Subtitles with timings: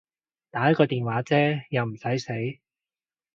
[0.49, 2.59] 打個電話啫又唔駛死